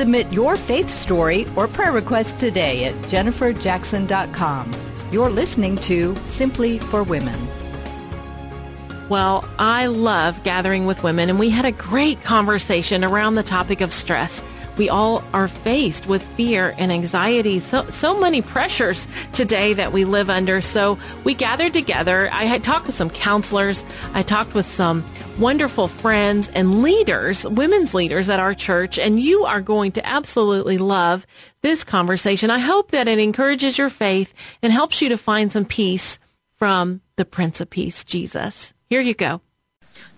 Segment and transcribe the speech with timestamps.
[0.00, 4.72] Submit your faith story or prayer request today at jenniferjackson.com.
[5.12, 7.38] You're listening to Simply for Women.
[9.10, 13.82] Well, I love gathering with women, and we had a great conversation around the topic
[13.82, 14.42] of stress.
[14.76, 20.04] We all are faced with fear and anxiety, so, so many pressures today that we
[20.04, 20.60] live under.
[20.60, 22.30] So we gathered together.
[22.32, 23.84] I had talked with some counselors.
[24.14, 25.04] I talked with some
[25.38, 30.78] wonderful friends and leaders, women's leaders at our church, and you are going to absolutely
[30.78, 31.26] love
[31.62, 32.50] this conversation.
[32.50, 36.18] I hope that it encourages your faith and helps you to find some peace
[36.56, 38.74] from the Prince of Peace, Jesus.
[38.88, 39.40] Here you go.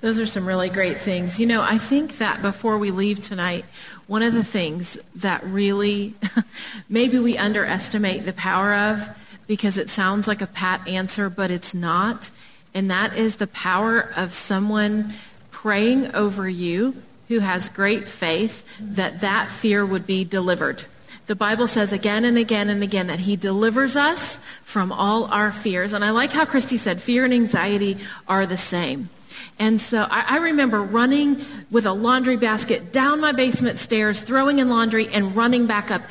[0.00, 1.39] Those are some really great things.
[1.39, 3.64] You know, I think that before we leave tonight,
[4.06, 6.14] one of the things that really
[6.89, 11.75] maybe we underestimate the power of because it sounds like a pat answer, but it's
[11.75, 12.31] not.
[12.75, 15.12] And that is the power of someone
[15.50, 20.84] praying over you who has great faith that that fear would be delivered.
[21.27, 25.53] The Bible says again and again and again that he delivers us from all our
[25.53, 25.92] fears.
[25.92, 29.09] And I like how Christy said fear and anxiety are the same.
[29.58, 34.59] And so I, I, remember running with a laundry basket down my basement stairs, throwing
[34.59, 36.03] in laundry and running back up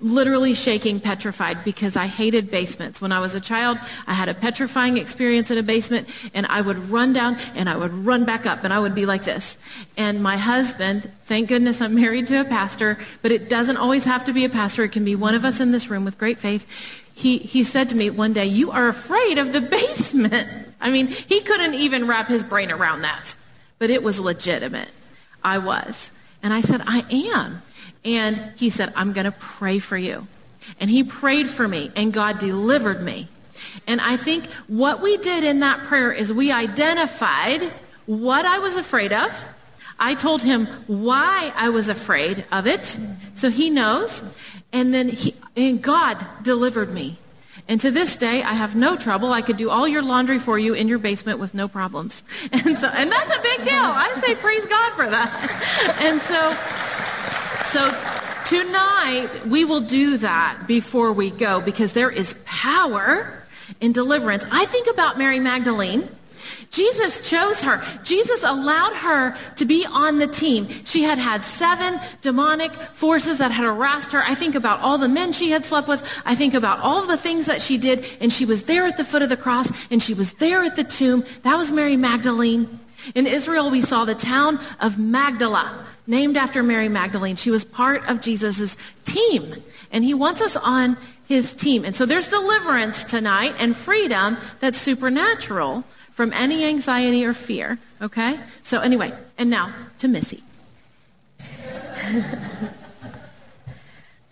[0.00, 3.00] literally shaking, petrified because I hated basements.
[3.00, 6.60] When I was a child, I had a petrifying experience in a basement and I
[6.60, 9.56] would run down and I would run back up and I would be like this.
[9.96, 14.24] And my husband, thank goodness I'm married to a pastor, but it doesn't always have
[14.26, 14.84] to be a pastor.
[14.84, 17.02] It can be one of us in this room with great faith.
[17.14, 20.65] He, he said to me one day, you are afraid of the basement.
[20.80, 23.34] I mean, he couldn't even wrap his brain around that,
[23.78, 24.90] but it was legitimate.
[25.42, 26.12] I was.
[26.42, 27.62] And I said, I am.
[28.04, 30.28] And he said, I'm going to pray for you.
[30.80, 33.28] And he prayed for me, and God delivered me.
[33.86, 37.62] And I think what we did in that prayer is we identified
[38.06, 39.44] what I was afraid of.
[39.98, 42.98] I told him why I was afraid of it,
[43.34, 44.22] so he knows.
[44.72, 47.16] And then he, and God delivered me.
[47.68, 49.32] And to this day, I have no trouble.
[49.32, 52.22] I could do all your laundry for you in your basement with no problems.
[52.52, 53.74] And so, and that's a big deal.
[53.74, 55.30] I say praise God for that.
[56.00, 56.54] And so,
[57.64, 57.90] so
[58.46, 63.44] tonight we will do that before we go because there is power
[63.80, 64.44] in deliverance.
[64.50, 66.08] I think about Mary Magdalene.
[66.70, 67.82] Jesus chose her.
[68.04, 70.68] Jesus allowed her to be on the team.
[70.68, 74.22] She had had seven demonic forces that had harassed her.
[74.22, 76.02] I think about all the men she had slept with.
[76.24, 78.06] I think about all the things that she did.
[78.20, 80.76] And she was there at the foot of the cross and she was there at
[80.76, 81.24] the tomb.
[81.42, 82.80] That was Mary Magdalene.
[83.14, 87.36] In Israel, we saw the town of Magdala named after Mary Magdalene.
[87.36, 89.54] She was part of Jesus' team.
[89.92, 91.84] And he wants us on his team.
[91.84, 97.78] And so there's deliverance tonight and freedom that's supernatural from any anxiety or fear.
[98.00, 98.38] Okay?
[98.62, 100.42] So anyway, and now to Missy.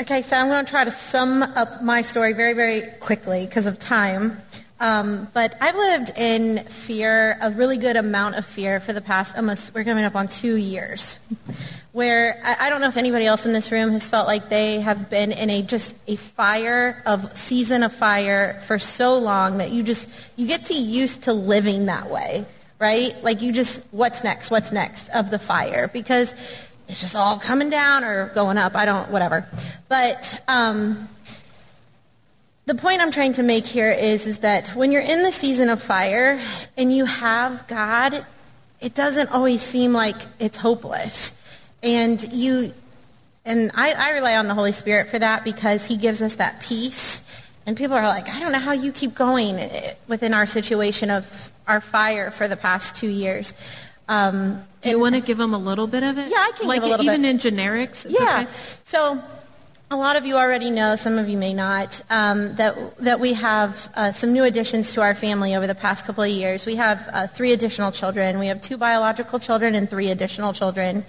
[0.01, 3.67] okay, so I'm going to try to sum up my story very, very quickly because
[3.67, 4.39] of time.
[4.81, 9.37] Um, but I've lived in fear, a really good amount of fear for the past
[9.37, 11.19] almost, we're coming up on two years.
[11.95, 14.81] Where I, I don't know if anybody else in this room has felt like they
[14.81, 19.71] have been in a just a fire of season of fire for so long that
[19.71, 22.45] you just, you get to used to living that way,
[22.81, 23.15] right?
[23.23, 25.87] Like you just, what's next, what's next of the fire?
[25.87, 26.33] Because
[26.89, 28.75] it's just all coming down or going up.
[28.75, 29.49] I don't, whatever.
[29.89, 31.09] But, um,
[32.67, 35.69] the point I'm trying to make here is, is that when you're in the season
[35.69, 36.41] of fire
[36.77, 38.27] and you have God,
[38.81, 41.34] it doesn't always seem like it's hopeless.
[41.85, 42.73] And you,
[43.45, 46.61] and I, I rely on the Holy Spirit for that because he gives us that
[46.61, 47.23] peace.
[47.67, 49.59] And people are like, I don't know how you keep going
[50.09, 53.55] within our situation of our fire for the past two years.
[54.09, 56.31] Um, Do you want to give them a little bit of it?
[56.31, 57.31] Yeah, I can like give a little even bit.
[57.31, 58.07] in generics.
[58.09, 58.43] yeah.
[58.43, 58.51] Okay.
[58.85, 59.23] So
[59.91, 63.33] a lot of you already know, some of you may not, um, that, that we
[63.35, 66.67] have uh, some new additions to our family over the past couple of years.
[66.67, 68.39] We have uh, three additional children.
[68.39, 71.05] We have two biological children and three additional children.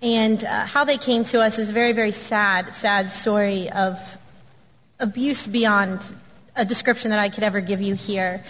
[0.00, 4.18] And uh, how they came to us is a very, very sad, sad story of
[5.00, 6.00] abuse beyond
[6.54, 8.44] a description that I could ever give you here.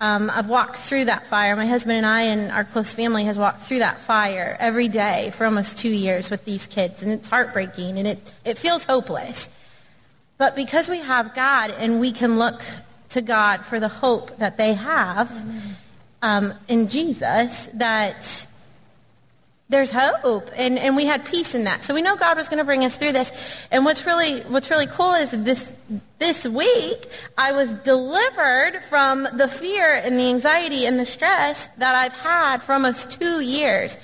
[0.00, 1.56] Um, I've walked through that fire.
[1.56, 5.32] My husband and I and our close family has walked through that fire every day
[5.34, 9.48] for almost two years with these kids, and it's heartbreaking and it, it feels hopeless.
[10.38, 12.60] But because we have God and we can look
[13.10, 15.30] to God for the hope that they have
[16.20, 18.46] um, in Jesus, that
[19.68, 21.82] there's hope and, and we had peace in that.
[21.82, 23.66] So we know god was going to bring us through this.
[23.70, 25.76] And what's really what's really cool is this
[26.18, 27.06] this week
[27.38, 32.62] i was delivered from the fear and the anxiety and the stress that i've had
[32.62, 33.98] for almost two years.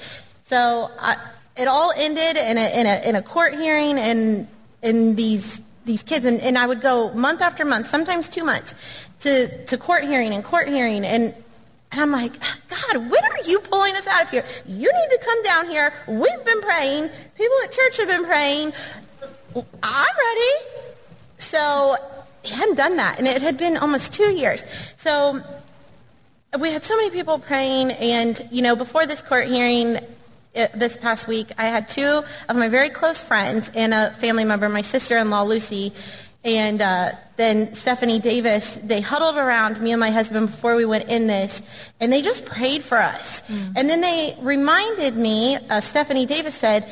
[0.44, 1.16] So I,
[1.56, 4.48] it all ended in a, in a, in a court hearing and
[4.82, 8.74] in these these kids and, and i would go month after month sometimes two months
[9.22, 11.04] to, to court hearing and court hearing.
[11.04, 11.34] And
[11.92, 12.32] and I'm like,
[12.68, 14.44] God, when are you pulling us out of here?
[14.66, 15.92] You need to come down here.
[16.08, 17.10] We've been praying.
[17.36, 18.72] People at church have been praying.
[19.54, 20.86] I'm ready.
[21.36, 21.94] So
[22.42, 23.18] he hadn't done that.
[23.18, 24.64] And it had been almost two years.
[24.96, 25.42] So
[26.58, 27.90] we had so many people praying.
[27.92, 29.98] And, you know, before this court hearing,
[30.54, 34.44] it, this past week, I had two of my very close friends and a family
[34.44, 35.92] member, my sister-in-law, Lucy,
[36.44, 41.08] and uh, then Stephanie Davis, they huddled around me and my husband before we went
[41.08, 41.62] in this,
[42.00, 43.42] and they just prayed for us.
[43.42, 43.72] Mm.
[43.76, 46.84] And then they reminded me, uh, Stephanie Davis said,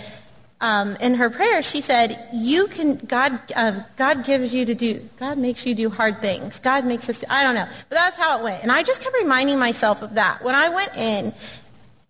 [0.61, 3.41] um, in her prayer, she said, "You can God.
[3.57, 5.01] Uh, God gives you to do.
[5.19, 6.61] God makes you do hard things.
[6.61, 7.21] God makes us.
[7.21, 10.03] Do, I don't know, but that's how it went." And I just kept reminding myself
[10.03, 11.33] of that when I went in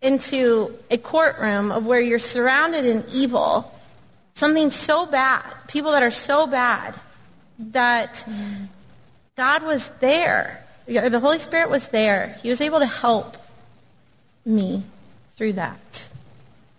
[0.02, 3.72] into a courtroom of where you're surrounded in evil,
[4.34, 6.96] something so bad, people that are so bad
[7.72, 8.26] that
[9.36, 10.64] God was there.
[10.86, 12.36] The Holy Spirit was there.
[12.42, 13.36] He was able to help
[14.44, 14.82] me
[15.36, 16.10] through that.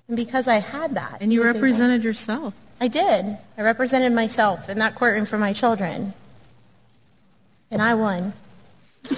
[0.08, 1.20] And because I had that.
[1.22, 2.54] And you represented able, yourself.
[2.82, 3.38] I did.
[3.58, 6.14] I represented myself in that courtroom for my children.
[7.70, 8.34] And I won.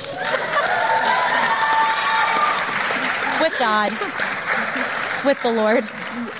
[3.41, 3.91] With God.
[5.25, 5.83] With the Lord.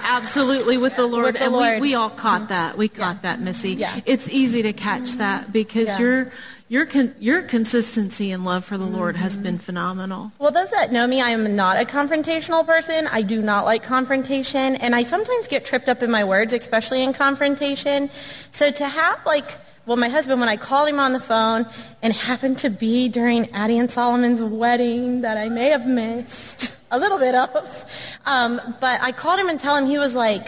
[0.03, 1.25] Absolutely, with the Lord.
[1.25, 1.75] With the and Lord.
[1.75, 2.77] We, we, all caught that.
[2.77, 3.21] We caught yeah.
[3.21, 3.73] that, Missy.
[3.73, 3.99] Yeah.
[4.05, 5.99] It's easy to catch that because yeah.
[5.99, 6.31] your
[6.69, 8.95] your con- your consistency and love for the mm-hmm.
[8.95, 10.31] Lord has been phenomenal.
[10.39, 13.07] Well, those that know me, I am not a confrontational person.
[13.07, 17.03] I do not like confrontation, and I sometimes get tripped up in my words, especially
[17.03, 18.09] in confrontation.
[18.51, 21.65] So to have like well, my husband, when I called him on the phone
[22.01, 26.99] and happened to be during Addie and Solomon's wedding that I may have missed, a
[26.99, 28.19] little bit of.
[28.25, 30.47] Um, but I called him and tell him he was like,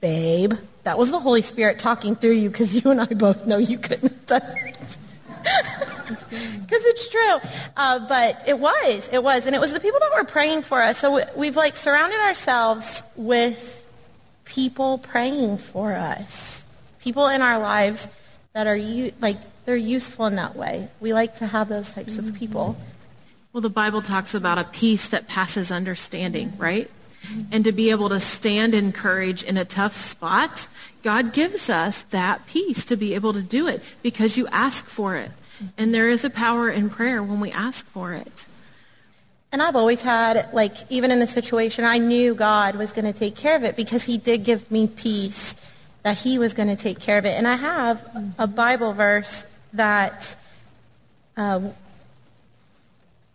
[0.00, 3.58] babe, that was the Holy Spirit talking through you because you and I both know
[3.58, 4.98] you couldn't have done it.
[6.72, 7.50] Because it's true.
[7.76, 9.10] Uh, but it was.
[9.12, 9.44] It was.
[9.44, 10.96] And it was the people that were praying for us.
[10.96, 13.84] So we've like surrounded ourselves with
[14.46, 16.64] people praying for us.
[17.00, 18.08] People in our lives
[18.54, 19.36] that are you like
[19.66, 20.88] they're useful in that way.
[21.00, 22.78] We like to have those types of people.
[23.52, 26.90] Well, the Bible talks about a peace that passes understanding, right?
[27.50, 30.68] And to be able to stand in courage in a tough spot,
[31.02, 35.16] God gives us that peace to be able to do it because you ask for
[35.16, 35.30] it.
[35.76, 38.46] And there is a power in prayer when we ask for it.
[39.52, 43.16] And I've always had, like, even in the situation, I knew God was going to
[43.16, 45.54] take care of it because he did give me peace
[46.04, 47.36] that he was going to take care of it.
[47.36, 50.34] And I have a Bible verse that
[51.36, 51.60] uh,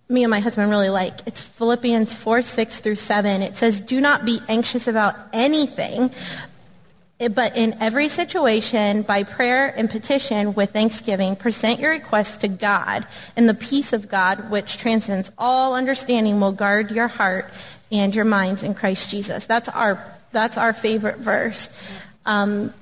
[0.09, 1.13] me and my husband really like.
[1.25, 3.41] It's Philippians 4, 6 through 7.
[3.41, 6.11] It says, Do not be anxious about anything,
[7.33, 13.05] but in every situation, by prayer and petition with thanksgiving, present your requests to God,
[13.35, 17.51] and the peace of God, which transcends all understanding, will guard your heart
[17.91, 19.45] and your minds in Christ Jesus.
[19.45, 21.69] That's our, that's our favorite verse.
[22.25, 22.73] Um,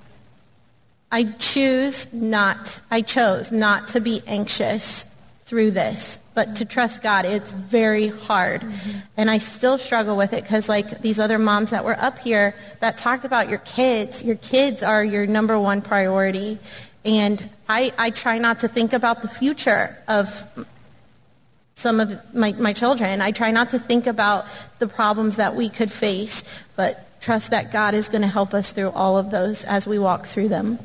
[1.11, 5.05] I choose not, I chose not to be anxious
[5.45, 8.61] through this but to trust God, it's very hard.
[8.61, 8.99] Mm-hmm.
[9.17, 12.53] And I still struggle with it because like these other moms that were up here
[12.81, 16.59] that talked about your kids, your kids are your number one priority.
[17.05, 20.45] And I, I try not to think about the future of
[21.75, 23.21] some of my, my children.
[23.21, 24.45] I try not to think about
[24.79, 28.71] the problems that we could face, but trust that God is going to help us
[28.71, 30.79] through all of those as we walk through them.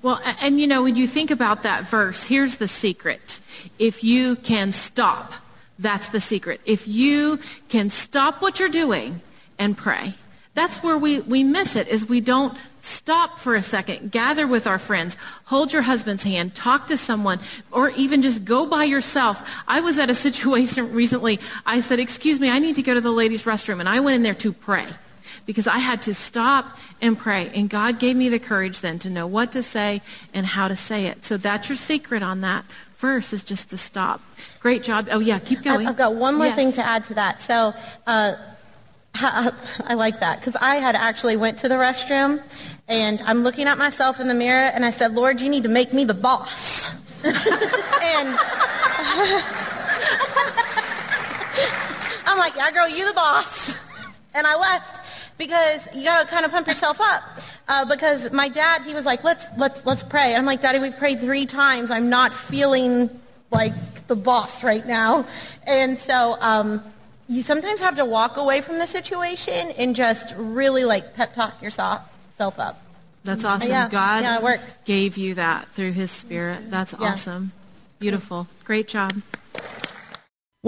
[0.00, 3.40] Well, and you know, when you think about that verse, here's the secret.
[3.78, 5.32] If you can stop,
[5.78, 6.60] that's the secret.
[6.64, 9.20] If you can stop what you're doing
[9.58, 10.14] and pray,
[10.54, 14.66] that's where we, we miss it, is we don't stop for a second, gather with
[14.66, 17.40] our friends, hold your husband's hand, talk to someone,
[17.72, 19.62] or even just go by yourself.
[19.66, 23.00] I was at a situation recently, I said, excuse me, I need to go to
[23.00, 24.86] the ladies' restroom, and I went in there to pray
[25.46, 27.50] because I had to stop and pray.
[27.54, 30.02] And God gave me the courage then to know what to say
[30.34, 31.24] and how to say it.
[31.24, 32.64] So that's your secret on that
[32.98, 34.20] verse is just to stop.
[34.60, 35.08] Great job.
[35.10, 35.86] Oh, yeah, keep going.
[35.86, 36.56] I've got one more Yes.
[36.56, 37.40] thing to add to that.
[37.40, 37.72] So
[38.06, 38.34] uh,
[39.14, 42.42] I like that because I had actually went to the restroom
[42.88, 45.68] and I'm looking at myself in the mirror and I said, Lord, you need to
[45.68, 46.92] make me the boss.
[47.24, 47.34] and
[52.26, 53.76] I'm like, yeah, girl, you the boss.
[54.34, 54.97] And I left
[55.38, 57.22] because you got to kind of pump yourself up.
[57.68, 60.34] Uh, because my dad, he was like, let's, let's, let's pray.
[60.34, 61.90] I'm like, Daddy, we've prayed three times.
[61.90, 63.08] I'm not feeling
[63.50, 63.74] like
[64.08, 65.26] the boss right now.
[65.66, 66.82] And so um,
[67.28, 71.62] you sometimes have to walk away from the situation and just really like pep talk
[71.62, 72.02] yourself
[72.40, 72.82] up.
[73.24, 73.70] That's awesome.
[73.70, 76.70] Yeah, God yeah, gave you that through his spirit.
[76.70, 77.12] That's Yeah.
[77.12, 77.52] awesome.
[77.98, 78.46] Beautiful.
[78.64, 79.22] Great job.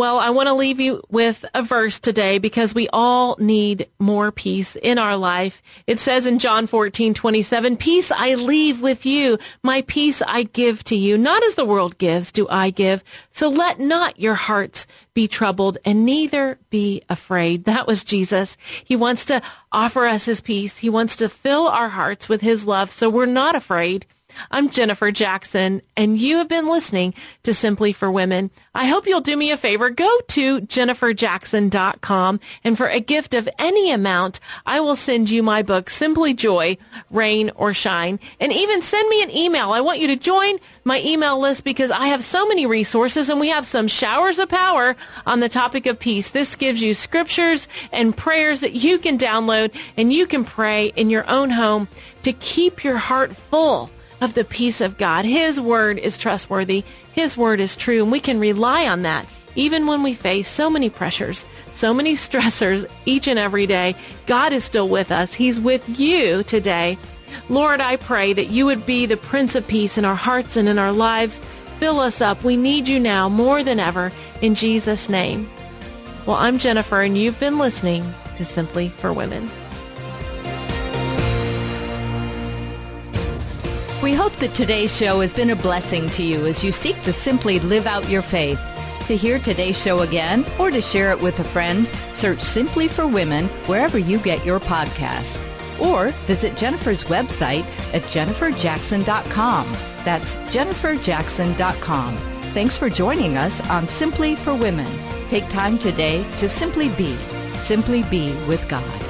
[0.01, 4.33] Well, I want to leave you with a verse today because we all need more
[4.33, 5.61] peace in our life.
[5.87, 9.39] It says in John 14, 27, peace I leave with you.
[9.63, 11.19] My peace I give to you.
[11.19, 13.05] Not as the world gives do I give.
[13.31, 17.65] So let not your hearts be troubled and neither be afraid.
[17.65, 18.57] That was Jesus.
[18.83, 20.79] He wants to offer us his peace.
[20.79, 24.07] He wants to fill our hearts with his love so we're not afraid.
[24.51, 28.51] I'm Jennifer Jackson, and you have been listening to Simply for Women.
[28.75, 29.91] I hope you'll do me a favor.
[29.91, 35.63] Go to jenniferjackson.com, and for a gift of any amount, I will send you my
[35.63, 36.79] book, Simply Joy,
[37.11, 38.21] Rain or Shine.
[38.39, 39.73] And even send me an email.
[39.73, 43.41] I want you to join my email list because I have so many resources, and
[43.41, 44.97] we have some showers of power
[45.27, 46.31] on the topic of peace.
[46.31, 51.11] This gives you scriptures and prayers that you can download, and you can pray in
[51.11, 51.89] your own home
[52.23, 53.91] to keep your heart full
[54.21, 55.25] of the peace of God.
[55.25, 56.85] His word is trustworthy.
[57.13, 58.03] His word is true.
[58.03, 62.15] And we can rely on that even when we face so many pressures, so many
[62.17, 63.95] stressors each and every day.
[64.27, 65.35] God is still with us.
[65.35, 66.99] He's with you today.
[67.49, 70.69] Lord, I pray that you would be the Prince of Peace in our hearts and
[70.69, 71.41] in our lives.
[71.79, 72.43] Fill us up.
[72.45, 74.13] We need you now more than ever.
[74.43, 75.49] In Jesus' name.
[76.27, 78.05] Well, I'm Jennifer, and you've been listening
[78.37, 79.51] to Simply for Women.
[84.11, 87.13] We hope that today's show has been a blessing to you as you seek to
[87.13, 88.59] simply live out your faith.
[89.07, 93.07] To hear today's show again or to share it with a friend, search Simply for
[93.07, 95.49] Women wherever you get your podcasts.
[95.81, 97.63] Or visit Jennifer's website
[97.95, 99.73] at jenniferjackson.com.
[100.05, 102.17] That's jenniferjackson.com.
[102.53, 104.91] Thanks for joining us on Simply for Women.
[105.29, 107.15] Take time today to simply be,
[107.61, 109.10] simply be with God.